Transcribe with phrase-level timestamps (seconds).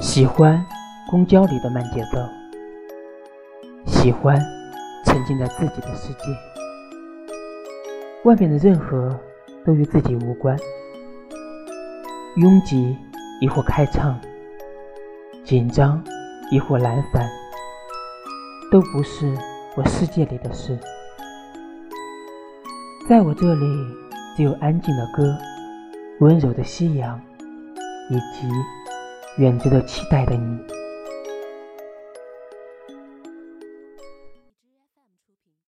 [0.00, 0.64] 喜欢
[1.10, 2.18] 公交里的慢节奏，
[3.86, 4.40] 喜欢
[5.04, 6.24] 沉浸在自己的世界，
[8.24, 9.14] 外面的任何
[9.62, 10.56] 都与自己无关。
[12.36, 12.96] 拥挤
[13.42, 14.18] 亦或开畅，
[15.44, 16.02] 紧张
[16.50, 17.28] 亦或懒散，
[18.72, 19.36] 都不是
[19.76, 20.78] 我世界里的事。
[23.06, 23.66] 在我这里，
[24.34, 25.36] 只有安静的歌，
[26.20, 27.20] 温柔的夕阳，
[28.08, 28.48] 以及。
[29.36, 30.58] 远值得期待的你。